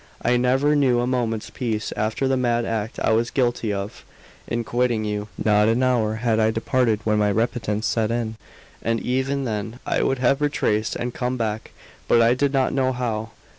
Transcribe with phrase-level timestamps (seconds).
[0.23, 4.03] "I never knew a moment's peace after the mad act I was guilty of,
[4.47, 5.27] in quitting you.
[5.37, 8.37] Not an hour had I departed when my repentance set in;
[8.81, 11.69] and even then I would have retraced and come back,
[12.07, 13.29] but I did not know how.